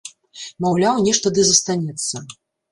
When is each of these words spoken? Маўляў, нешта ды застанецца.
Маўляў, 0.65 0.95
нешта 1.09 1.35
ды 1.37 1.41
застанецца. 1.53 2.27